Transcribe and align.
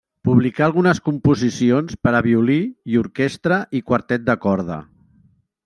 Publicà 0.27 0.63
algunes 0.67 1.01
composicions 1.09 1.99
per 2.07 2.13
a 2.19 2.23
violí 2.29 2.57
i 2.95 2.99
orquestra 3.03 3.61
i 3.81 3.85
quartet 3.91 4.27
de 4.31 4.41
corda. 4.47 4.83